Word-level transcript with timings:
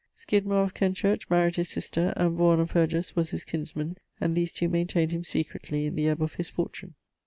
Skydmore 0.17 0.63
of 0.63 0.73
Kenchurch 0.73 1.29
married 1.29 1.57
his 1.57 1.69
sister, 1.69 2.11
and... 2.17 2.35
Vaughan 2.35 2.59
of 2.59 2.71
Hergest 2.71 3.15
was 3.15 3.29
his 3.29 3.43
kinsman; 3.45 3.99
and 4.19 4.33
these 4.33 4.51
two 4.51 4.67
mayntayned 4.67 5.11
him 5.11 5.23
secretly 5.23 5.85
in 5.85 5.93
the 5.93 6.09
ebbe 6.09 6.23
of 6.23 6.33
his 6.33 6.49
fortune. 6.49 6.95